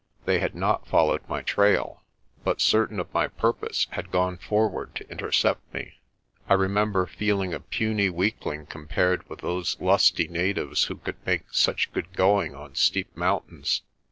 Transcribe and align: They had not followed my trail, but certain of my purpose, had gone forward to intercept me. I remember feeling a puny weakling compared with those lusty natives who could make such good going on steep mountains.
They 0.25 0.39
had 0.39 0.55
not 0.55 0.87
followed 0.87 1.21
my 1.29 1.43
trail, 1.43 2.01
but 2.43 2.59
certain 2.59 2.99
of 2.99 3.13
my 3.13 3.27
purpose, 3.27 3.85
had 3.91 4.09
gone 4.09 4.37
forward 4.39 4.95
to 4.95 5.07
intercept 5.11 5.71
me. 5.75 5.99
I 6.49 6.55
remember 6.55 7.05
feeling 7.05 7.53
a 7.53 7.59
puny 7.59 8.09
weakling 8.09 8.65
compared 8.65 9.29
with 9.29 9.41
those 9.41 9.79
lusty 9.79 10.27
natives 10.27 10.85
who 10.85 10.95
could 10.97 11.23
make 11.23 11.43
such 11.53 11.93
good 11.93 12.13
going 12.13 12.55
on 12.55 12.73
steep 12.73 13.15
mountains. 13.15 13.83